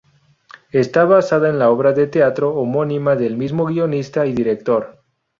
Está 0.71 1.05
basada 1.05 1.47
en 1.47 1.59
la 1.59 1.69
obra 1.69 1.93
de 1.93 2.07
teatro 2.07 2.55
homónima 2.55 3.15
del 3.15 3.37
mismo 3.37 3.65
guionista 3.67 4.25
y 4.25 4.33
director. 4.33 4.99